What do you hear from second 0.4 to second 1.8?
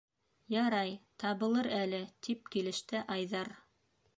-Ярай, табылыр